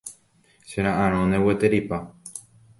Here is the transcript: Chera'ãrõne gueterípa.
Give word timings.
Chera'ãrõne 0.71 1.43
gueterípa. 1.45 2.03